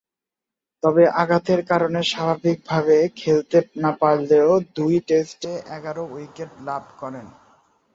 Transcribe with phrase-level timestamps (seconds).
[0.83, 7.25] তবে, আঘাতের কারণে স্বাভাবিকভাবে খেলতে না পারলেও দুই টেস্টে এগারো উইকেট লাভ করেন।